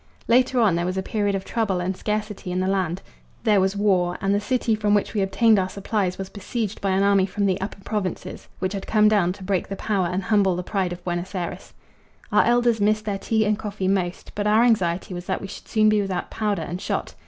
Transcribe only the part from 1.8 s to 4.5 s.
scarcity in the land. There was war, and the